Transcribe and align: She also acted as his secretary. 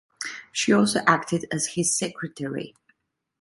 She 0.51 0.73
also 0.73 1.01
acted 1.05 1.45
as 1.51 1.75
his 1.75 1.95
secretary. 1.95 2.73